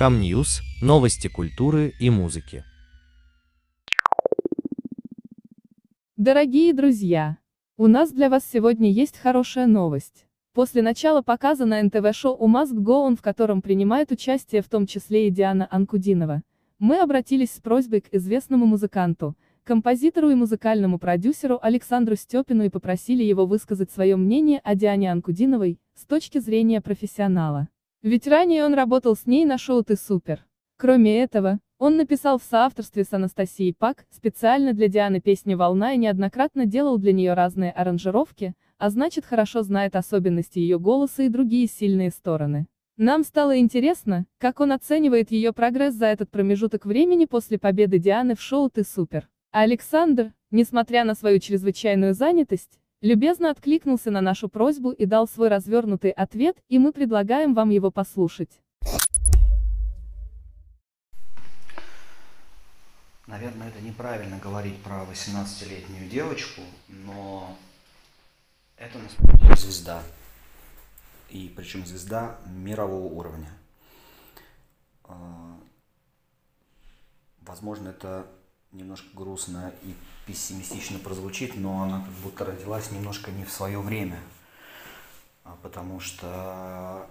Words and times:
Камньюз, 0.00 0.62
новости 0.80 1.28
культуры 1.28 1.92
и 2.00 2.08
музыки. 2.08 2.64
Дорогие 6.16 6.72
друзья, 6.72 7.36
у 7.76 7.86
нас 7.86 8.10
для 8.10 8.30
вас 8.30 8.48
сегодня 8.50 8.90
есть 8.90 9.18
хорошая 9.18 9.66
новость. 9.66 10.24
После 10.54 10.80
начала 10.80 11.20
показа 11.20 11.66
на 11.66 11.82
НТВ-шоу 11.82 12.34
«У 12.34 12.48
On», 12.48 13.14
в 13.14 13.20
котором 13.20 13.60
принимает 13.60 14.10
участие 14.10 14.62
в 14.62 14.70
том 14.70 14.86
числе 14.86 15.28
и 15.28 15.30
Диана 15.30 15.68
Анкудинова, 15.70 16.44
мы 16.78 16.98
обратились 16.98 17.52
с 17.52 17.60
просьбой 17.60 18.00
к 18.00 18.14
известному 18.14 18.64
музыканту, 18.64 19.36
композитору 19.64 20.30
и 20.30 20.34
музыкальному 20.34 20.98
продюсеру 20.98 21.58
Александру 21.60 22.16
Степину 22.16 22.64
и 22.64 22.70
попросили 22.70 23.22
его 23.22 23.44
высказать 23.44 23.90
свое 23.90 24.16
мнение 24.16 24.60
о 24.64 24.74
Диане 24.74 25.12
Анкудиновой, 25.12 25.78
с 25.94 26.06
точки 26.06 26.38
зрения 26.38 26.80
профессионала. 26.80 27.68
Ведь 28.02 28.26
ранее 28.26 28.64
он 28.64 28.72
работал 28.72 29.14
с 29.14 29.26
ней 29.26 29.44
на 29.44 29.58
шоу 29.58 29.84
«Ты 29.84 29.94
супер». 29.94 30.46
Кроме 30.78 31.22
этого, 31.22 31.60
он 31.78 31.98
написал 31.98 32.38
в 32.38 32.42
соавторстве 32.42 33.04
с 33.04 33.12
Анастасией 33.12 33.74
Пак, 33.74 34.06
специально 34.08 34.72
для 34.72 34.88
Дианы 34.88 35.20
песни 35.20 35.54
«Волна» 35.54 35.92
и 35.92 35.98
неоднократно 35.98 36.64
делал 36.64 36.96
для 36.96 37.12
нее 37.12 37.34
разные 37.34 37.72
аранжировки, 37.72 38.54
а 38.78 38.88
значит 38.88 39.26
хорошо 39.26 39.62
знает 39.62 39.96
особенности 39.96 40.58
ее 40.58 40.78
голоса 40.78 41.24
и 41.24 41.28
другие 41.28 41.66
сильные 41.66 42.08
стороны. 42.10 42.68
Нам 42.96 43.22
стало 43.22 43.58
интересно, 43.58 44.24
как 44.38 44.60
он 44.60 44.72
оценивает 44.72 45.30
ее 45.30 45.52
прогресс 45.52 45.92
за 45.94 46.06
этот 46.06 46.30
промежуток 46.30 46.86
времени 46.86 47.26
после 47.26 47.58
победы 47.58 47.98
Дианы 47.98 48.34
в 48.34 48.40
шоу 48.40 48.70
«Ты 48.70 48.82
супер». 48.82 49.28
Александр, 49.50 50.32
несмотря 50.50 51.04
на 51.04 51.14
свою 51.14 51.38
чрезвычайную 51.38 52.14
занятость, 52.14 52.80
любезно 53.00 53.50
откликнулся 53.50 54.10
на 54.10 54.20
нашу 54.20 54.48
просьбу 54.48 54.90
и 54.90 55.06
дал 55.06 55.26
свой 55.26 55.48
развернутый 55.48 56.10
ответ, 56.10 56.56
и 56.68 56.78
мы 56.78 56.92
предлагаем 56.92 57.54
вам 57.54 57.70
его 57.70 57.90
послушать. 57.90 58.60
Наверное, 63.26 63.68
это 63.68 63.80
неправильно 63.80 64.38
говорить 64.38 64.82
про 64.82 65.04
18-летнюю 65.04 66.08
девочку, 66.10 66.62
но 66.88 67.56
это 68.76 68.98
настоящая 68.98 69.56
звезда 69.56 70.02
и 71.28 71.52
причем 71.54 71.86
звезда 71.86 72.38
мирового 72.46 73.06
уровня. 73.06 73.50
А, 75.04 75.56
возможно, 77.42 77.90
это 77.90 78.26
немножко 78.72 79.08
грустно 79.14 79.72
и 79.82 79.94
пессимистично 80.26 80.98
прозвучит, 80.98 81.56
но 81.56 81.82
она 81.82 82.00
как 82.00 82.14
будто 82.22 82.44
родилась 82.44 82.90
немножко 82.90 83.30
не 83.30 83.44
в 83.44 83.50
свое 83.50 83.80
время, 83.80 84.20
а 85.44 85.56
потому 85.62 86.00
что 86.00 87.06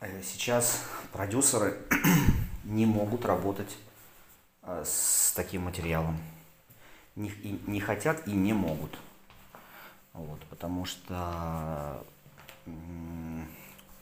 э, 0.00 0.22
сейчас 0.22 0.82
продюсеры 1.12 1.78
не 2.64 2.86
могут 2.86 3.24
работать 3.24 3.76
а, 4.62 4.84
с 4.84 5.32
таким 5.34 5.62
материалом. 5.62 6.18
Не, 7.16 7.32
не 7.66 7.80
хотят 7.80 8.26
и 8.26 8.32
не 8.32 8.52
могут. 8.52 8.98
Вот, 10.12 10.40
потому 10.50 10.84
что 10.84 12.04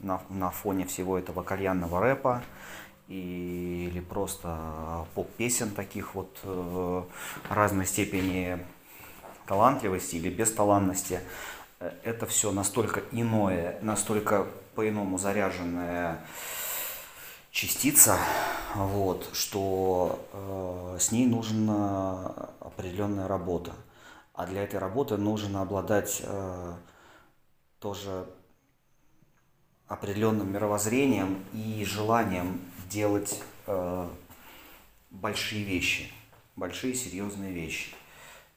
на, 0.01 0.21
на 0.29 0.51
фоне 0.51 0.87
всего 0.87 1.19
этого 1.19 1.43
кальянного 1.43 2.01
рэпа 2.01 2.43
или 3.09 4.01
просто 4.01 5.07
поп-песен 5.15 5.71
таких 5.71 6.15
вот 6.15 6.37
э, 6.43 7.03
разной 7.49 7.87
степени 7.87 8.59
талантливости 9.47 10.17
или 10.17 10.29
бесталанности. 10.29 11.21
Э, 11.81 11.93
это 12.03 12.27
все 12.27 12.51
настолько 12.51 13.03
иное, 13.13 13.79
настолько 13.81 14.47
по-иному 14.75 15.19
заряженная 15.19 16.25
частица, 17.51 18.19
вот, 18.75 19.31
что 19.33 20.21
э, 20.33 20.99
с 21.01 21.13
ней 21.13 21.27
нужна 21.27 22.51
определенная 22.61 23.29
работа. 23.29 23.73
А 24.35 24.47
для 24.47 24.65
этой 24.65 24.79
работы 24.79 25.17
нужно 25.17 25.63
обладать 25.63 26.21
э, 26.23 26.75
тоже 27.81 28.27
определенным 29.89 30.53
мировоззрением 30.53 31.43
и 31.55 31.85
желанием 31.87 32.61
делать 32.89 33.43
э, 33.67 34.09
большие 35.11 35.65
вещи, 35.65 36.11
большие 36.57 36.95
серьезные 36.95 37.53
вещи. 37.53 37.95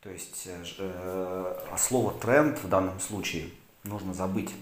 То 0.01 0.09
есть 0.09 0.47
э, 0.47 1.55
а 1.71 1.77
слово 1.77 2.13
тренд 2.13 2.57
в 2.63 2.69
данном 2.69 2.99
случае 2.99 3.49
нужно 3.83 4.13
забыть. 4.13 4.53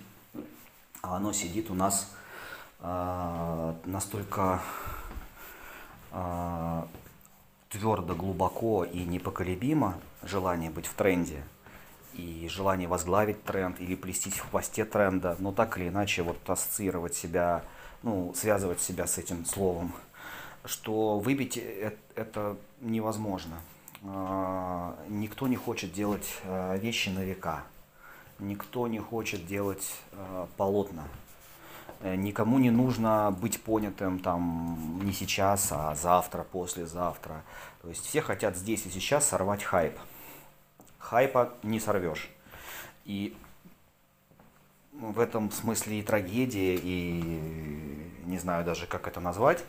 А 1.01 1.17
оно 1.17 1.31
сидит 1.33 1.69
у 1.69 1.73
нас 1.73 2.13
э, 2.79 3.73
настолько 3.85 4.61
э, 6.11 6.83
твердо, 7.69 8.15
глубоко 8.15 8.83
и 8.83 8.99
непоколебимо 9.03 9.99
желание 10.23 10.69
быть 10.69 10.87
в 10.87 10.93
тренде– 10.93 11.43
и 12.17 12.47
желание 12.49 12.87
возглавить 12.87 13.43
тренд 13.43 13.79
или 13.79 13.95
плестись 13.95 14.39
в 14.39 14.49
хвосте 14.49 14.85
тренда, 14.85 15.35
но 15.39 15.51
так 15.51 15.77
или 15.77 15.89
иначе 15.89 16.23
вот 16.23 16.37
ассоциировать 16.49 17.15
себя, 17.15 17.63
ну, 18.03 18.33
связывать 18.35 18.81
себя 18.81 19.05
с 19.05 19.17
этим 19.17 19.45
словом, 19.45 19.93
что 20.65 21.19
выбить 21.19 21.57
это 22.15 22.57
невозможно. 22.81 23.59
А, 24.03 24.97
никто 25.07 25.47
не 25.47 25.55
хочет 25.55 25.93
делать 25.93 26.27
а, 26.43 26.75
вещи 26.77 27.09
на 27.09 27.23
века. 27.23 27.63
Никто 28.39 28.87
не 28.87 28.99
хочет 28.99 29.45
делать 29.45 29.93
а, 30.13 30.47
полотна. 30.57 31.03
Э, 32.01 32.15
никому 32.15 32.59
не 32.59 32.69
нужно 32.69 33.35
быть 33.39 33.61
понятым 33.61 34.19
там 34.19 34.99
не 35.03 35.13
сейчас, 35.13 35.69
а 35.71 35.95
завтра, 35.95 36.43
послезавтра. 36.43 37.43
То 37.81 37.89
есть 37.89 38.05
все 38.05 38.21
хотят 38.21 38.55
здесь 38.55 38.85
и 38.85 38.89
сейчас 38.89 39.27
сорвать 39.27 39.63
хайп 39.63 39.97
хайпа 40.99 41.53
не 41.63 41.79
сорвешь. 41.79 42.29
И 43.05 43.35
в 44.99 45.19
этом 45.19 45.51
смысле 45.51 45.99
и 45.99 46.03
трагедия, 46.03 46.75
и 46.75 48.11
не 48.25 48.37
знаю 48.39 48.65
даже, 48.65 48.87
как 48.87 49.07
это 49.07 49.19
назвать, 49.19 49.63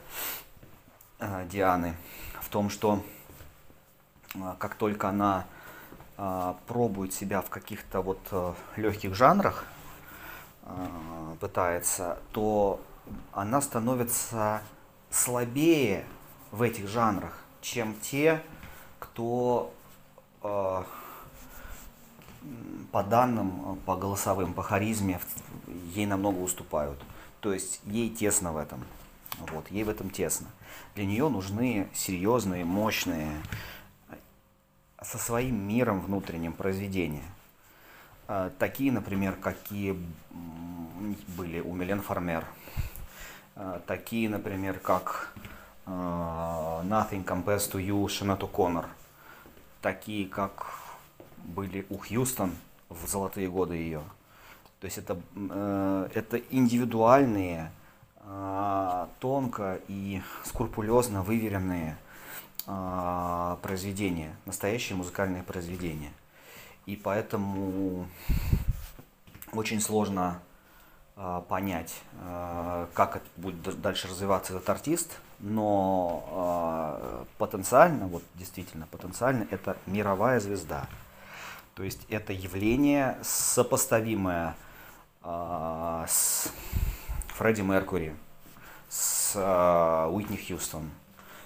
э, 1.18 1.46
Дианы, 1.50 1.94
в 2.40 2.48
том, 2.48 2.70
что 2.70 3.04
э, 4.34 4.38
как 4.58 4.74
только 4.74 5.10
она 5.10 5.46
э, 6.16 6.54
пробует 6.66 7.12
себя 7.12 7.42
в 7.42 7.50
каких-то 7.50 8.00
вот 8.00 8.20
легких 8.76 9.14
жанрах, 9.14 9.64
пытается, 11.40 12.18
то 12.32 12.78
она 13.32 13.62
становится 13.62 14.60
слабее 15.08 16.04
в 16.50 16.60
этих 16.60 16.88
жанрах, 16.88 17.42
чем 17.62 17.94
те, 18.02 18.42
кто 18.98 19.72
по 22.92 23.02
данным, 23.02 23.72
э, 23.72 23.76
по 23.84 23.96
голосовым, 23.96 24.54
по 24.54 24.62
харизме 24.62 25.20
ей 25.94 26.06
намного 26.06 26.38
уступают. 26.38 26.98
То 27.40 27.52
есть 27.52 27.80
ей 27.84 28.10
тесно 28.10 28.52
в 28.52 28.56
этом. 28.56 28.84
Вот, 29.52 29.70
ей 29.70 29.84
в 29.84 29.88
этом 29.88 30.10
тесно. 30.10 30.48
Для 30.94 31.06
нее 31.06 31.28
нужны 31.28 31.88
серьезные, 31.94 32.64
мощные, 32.64 33.30
со 35.00 35.18
своим 35.18 35.68
миром 35.68 36.00
внутренним 36.00 36.52
произведения. 36.52 37.30
Э, 38.26 38.50
такие, 38.58 38.90
например, 38.90 39.36
какие 39.36 39.96
были 41.36 41.60
у 41.60 41.74
Милен 41.74 42.00
Фармер. 42.00 42.44
Э, 43.54 43.80
такие, 43.86 44.28
например, 44.28 44.78
как 44.78 45.34
Nothing 45.86 47.24
Compares 47.24 47.70
to 47.72 47.82
You 47.82 48.06
Шанату 48.10 48.46
Коннор. 48.46 48.86
Такие, 49.80 50.28
как 50.28 50.87
были 51.44 51.86
у 51.90 51.98
Хьюстон 51.98 52.52
в 52.88 53.06
золотые 53.06 53.48
годы 53.48 53.74
ее. 53.74 54.02
То 54.80 54.84
есть 54.84 54.98
это, 54.98 55.20
э, 55.34 56.08
это 56.14 56.36
индивидуальные, 56.36 57.72
э, 58.20 59.06
тонко 59.18 59.80
и 59.88 60.22
скрупулезно 60.44 61.22
выверенные 61.22 61.96
э, 62.66 63.56
произведения, 63.62 64.36
настоящие 64.46 64.96
музыкальные 64.96 65.42
произведения. 65.42 66.12
И 66.86 66.96
поэтому 66.96 68.06
очень 69.52 69.80
сложно 69.80 70.40
понять, 71.48 72.00
как 72.94 73.16
это 73.16 73.26
будет 73.36 73.80
дальше 73.80 74.06
развиваться 74.06 74.54
этот 74.54 74.70
артист, 74.70 75.18
но 75.40 77.26
потенциально, 77.38 78.06
вот 78.06 78.22
действительно 78.36 78.86
потенциально, 78.86 79.46
это 79.50 79.76
мировая 79.86 80.38
звезда. 80.38 80.86
То 81.78 81.84
есть 81.84 82.00
это 82.08 82.32
явление 82.32 83.16
сопоставимое 83.22 84.56
э, 85.22 86.04
с 86.08 86.52
Фредди 87.36 87.60
Меркури, 87.60 88.16
с 88.88 89.34
э, 89.36 90.10
Уитни 90.10 90.36
Хьюстон, 90.36 90.90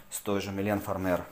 с 0.08 0.20
той 0.20 0.40
же 0.40 0.50
Милен 0.50 0.80
Фармер, 0.80 1.26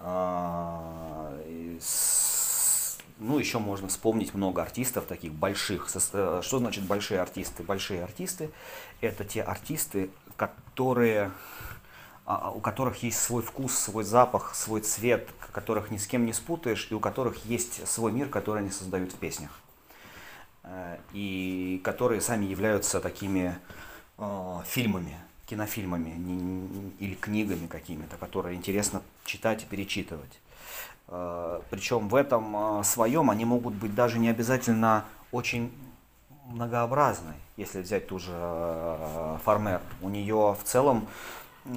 э, 0.00 1.78
с, 1.80 2.98
Ну, 3.18 3.38
еще 3.38 3.60
можно 3.60 3.86
вспомнить 3.86 4.34
много 4.34 4.62
артистов 4.62 5.04
таких 5.04 5.32
больших. 5.32 5.88
Что 5.88 6.42
значит 6.42 6.82
большие 6.82 7.20
артисты? 7.20 7.62
Большие 7.62 8.02
артисты– 8.02 8.50
это 9.00 9.24
те 9.24 9.42
артисты, 9.42 10.10
которые, 10.36 11.26
а, 11.26 11.30
у 12.28 12.60
которых 12.60 13.02
есть 13.02 13.18
свой 13.18 13.42
вкус, 13.42 13.72
свой 13.74 14.04
запах, 14.04 14.54
свой 14.54 14.82
цвет, 14.82 15.30
которых 15.52 15.90
ни 15.90 15.96
с 15.96 16.06
кем 16.06 16.26
не 16.26 16.34
спутаешь, 16.34 16.88
и 16.90 16.94
у 16.94 17.00
которых 17.00 17.46
есть 17.46 17.88
свой 17.88 18.12
мир, 18.12 18.28
который 18.28 18.62
они 18.62 18.70
создают 18.70 19.12
в 19.12 19.16
песнях. 19.16 19.50
Э, 20.68 20.98
и 21.12 21.80
которые 21.82 22.20
сами 22.20 22.44
являются 22.44 23.00
такими 23.00 23.58
э, 24.18 24.60
фильмами, 24.66 25.16
кинофильмами 25.46 26.94
или 26.98 27.14
книгами 27.14 27.66
какими-то, 27.66 28.16
которые 28.18 28.56
интересно 28.56 29.00
читать 29.24 29.62
и 29.62 29.66
перечитывать. 29.66 30.40
Э, 31.08 31.60
причем 31.70 32.08
в 32.08 32.14
этом 32.14 32.84
своем 32.84 33.30
они 33.30 33.46
могут 33.46 33.74
быть 33.74 33.94
даже 33.94 34.18
не 34.18 34.28
обязательно 34.28 35.06
очень 35.32 35.72
многообразны. 36.46 37.32
Если 37.56 37.80
взять 37.80 38.06
ту 38.06 38.18
же 38.18 38.32
Фармер, 39.44 39.80
у 40.02 40.10
нее 40.10 40.54
в 40.58 40.64
целом 40.64 41.08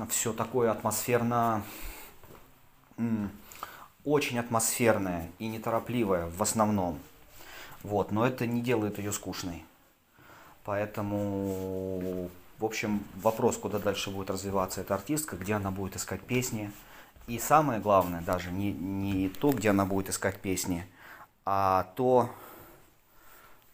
все 0.10 0.34
такое 0.34 0.72
атмосферно, 0.72 1.64
очень 4.04 4.40
атмосферное 4.40 5.30
и 5.40 5.48
неторопливое 5.48 6.30
в 6.30 6.42
основном. 6.42 7.00
Вот, 7.84 8.12
но 8.12 8.26
это 8.26 8.46
не 8.46 8.62
делает 8.62 9.00
ее 9.00 9.12
скучной. 9.12 9.66
Поэтому, 10.64 12.30
в 12.60 12.66
общем, 12.66 13.04
вопрос, 13.16 13.58
куда 13.58 13.80
дальше 13.80 14.12
будет 14.12 14.30
развиваться 14.30 14.82
эта 14.82 14.94
артистка, 14.94 15.36
где 15.36 15.56
она 15.56 15.72
будет 15.72 15.96
искать 15.96 16.22
песни. 16.22 16.72
И 17.28 17.40
самое 17.40 17.80
главное 17.80 18.22
даже 18.22 18.52
не, 18.52 18.72
не 18.72 19.30
то, 19.30 19.52
где 19.52 19.70
она 19.70 19.86
будет 19.86 20.10
искать 20.10 20.40
песни, 20.40 20.86
а 21.46 21.92
то, 21.96 22.30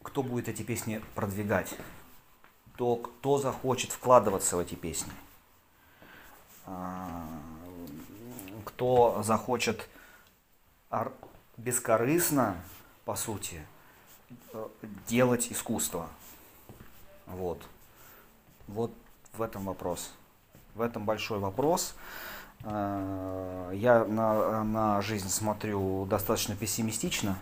кто 0.03 0.23
будет 0.23 0.47
эти 0.47 0.61
песни 0.61 1.01
продвигать. 1.15 1.73
То, 2.77 2.95
кто 2.95 3.39
захочет 3.39 3.91
вкладываться 3.91 4.55
в 4.55 4.59
эти 4.59 4.75
песни. 4.75 5.11
А, 6.67 7.25
кто 8.65 9.23
захочет 9.23 9.89
бескорыстно, 11.57 12.55
по 13.05 13.15
сути, 13.15 13.61
Э, 14.53 14.67
делать 15.07 15.51
искусство. 15.51 16.07
Вот. 17.27 17.61
Вот 18.67 18.91
в 19.33 19.41
этом 19.41 19.65
вопрос. 19.65 20.11
В 20.75 20.81
этом 20.81 21.05
большой 21.05 21.39
вопрос. 21.39 21.95
Э, 22.63 23.71
я 23.73 24.03
на, 24.05 24.63
на 24.63 25.01
жизнь 25.01 25.29
смотрю 25.29 26.05
достаточно 26.05 26.55
пессимистично, 26.55 27.39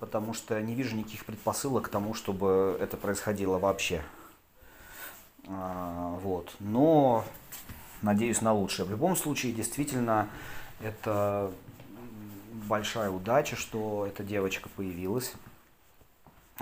потому 0.00 0.34
что 0.34 0.60
не 0.60 0.74
вижу 0.74 0.96
никаких 0.96 1.24
предпосылок 1.24 1.84
к 1.84 1.88
тому, 1.88 2.14
чтобы 2.14 2.76
это 2.80 2.96
происходило 2.96 3.58
вообще. 3.58 4.02
Э, 5.44 6.16
вот. 6.20 6.52
Но 6.58 7.24
надеюсь 8.02 8.40
на 8.40 8.52
лучшее. 8.52 8.86
В 8.86 8.90
любом 8.90 9.16
случае, 9.16 9.52
действительно, 9.52 10.28
это 10.80 11.50
большая 12.68 13.10
удача, 13.10 13.56
что 13.56 14.06
эта 14.06 14.22
девочка 14.22 14.68
появилась, 14.76 15.34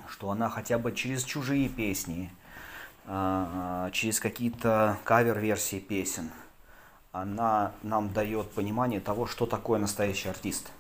что 0.09 0.31
она 0.31 0.49
хотя 0.49 0.79
бы 0.79 0.93
через 0.93 1.25
чужие 1.25 1.69
песни, 1.69 2.31
а, 3.07 3.87
а, 3.87 3.91
через 3.91 4.21
какие-то 4.21 4.99
кавер-версии 5.05 5.81
песен, 5.81 6.31
она 7.13 7.73
нам 7.83 8.13
дает 8.13 8.51
понимание 8.53 9.01
того, 9.01 9.27
что 9.27 9.47
такое 9.47 9.81
настоящий 9.81 10.29
артист. 10.29 10.71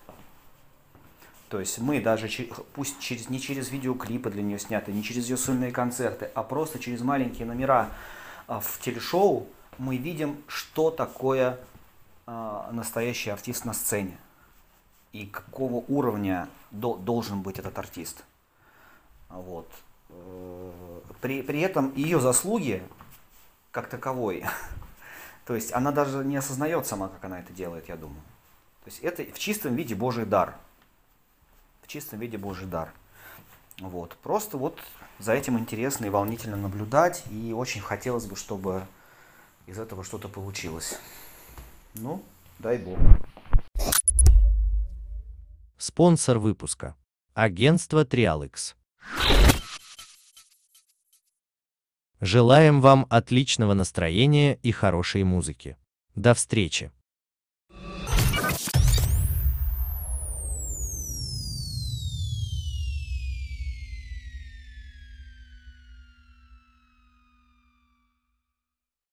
То 1.48 1.58
есть 1.58 1.80
мы 1.80 2.00
даже, 2.00 2.28
пусть 2.74 3.00
через, 3.00 3.28
не 3.28 3.40
через 3.40 3.70
видеоклипы 3.70 4.30
для 4.30 4.42
нее 4.42 4.60
сняты, 4.60 4.92
не 4.92 5.02
через 5.02 5.28
ее 5.28 5.36
сольные 5.36 5.72
концерты, 5.72 6.30
а 6.34 6.44
просто 6.44 6.78
через 6.78 7.00
маленькие 7.00 7.46
номера 7.46 7.88
а, 8.46 8.60
в 8.60 8.78
телешоу, 8.80 9.48
мы 9.80 9.96
видим, 9.96 10.42
что 10.46 10.90
такое 10.90 11.58
настоящий 12.70 13.30
артист 13.30 13.64
на 13.64 13.72
сцене 13.72 14.18
и 15.12 15.26
какого 15.26 15.84
уровня 15.88 16.48
до, 16.70 16.94
должен 16.96 17.40
быть 17.40 17.58
этот 17.58 17.76
артист. 17.78 18.22
Вот. 19.30 19.68
Э, 20.10 21.00
при, 21.20 21.42
при 21.42 21.60
этом 21.60 21.92
ее 21.94 22.20
заслуги 22.20 22.82
как 23.72 23.88
таковой, 23.88 24.44
то 25.46 25.54
есть 25.54 25.72
она 25.72 25.92
даже 25.92 26.24
не 26.24 26.36
осознает 26.36 26.86
сама, 26.86 27.08
как 27.08 27.24
она 27.24 27.40
это 27.40 27.52
делает, 27.52 27.88
я 27.88 27.96
думаю. 27.96 28.20
То 28.84 28.90
есть 28.90 29.00
это 29.00 29.24
в 29.24 29.38
чистом 29.38 29.74
виде 29.74 29.94
Божий 29.94 30.26
дар. 30.26 30.54
В 31.82 31.88
чистом 31.88 32.20
виде 32.20 32.38
Божий 32.38 32.66
дар. 32.66 32.92
Вот. 33.78 34.14
Просто 34.22 34.58
вот 34.58 34.78
за 35.18 35.32
этим 35.32 35.58
интересно 35.58 36.04
и 36.04 36.10
волнительно 36.10 36.56
наблюдать, 36.56 37.24
и 37.30 37.52
очень 37.52 37.80
хотелось 37.80 38.26
бы, 38.26 38.36
чтобы 38.36 38.86
из 39.70 39.78
этого 39.78 40.02
что-то 40.02 40.28
получилось. 40.28 40.98
Ну, 41.94 42.24
дай 42.58 42.76
Бог. 42.76 42.98
Спонсор 45.78 46.38
выпуска. 46.38 46.96
Агентство 47.34 48.04
Trialix. 48.04 48.74
Желаем 52.20 52.80
вам 52.80 53.06
отличного 53.08 53.74
настроения 53.74 54.56
и 54.56 54.72
хорошей 54.72 55.22
музыки. 55.22 55.76
До 56.16 56.34
встречи! 56.34 56.90